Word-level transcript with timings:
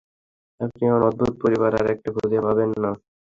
আপনি 0.59 0.81
এমন 0.85 1.01
অদ্ভুত 1.09 1.33
পরিবার 1.43 1.71
আরেকটা 1.75 2.09
খুঁজে 2.15 2.39
পাবেন 2.45 2.69
না। 2.75 2.91